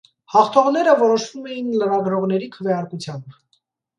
Հաղթողները 0.35 0.93
որոշվում 1.01 1.43
էիր 1.57 1.67
լրագրողների 1.83 2.49
քվեարկությամբ։ 2.57 3.37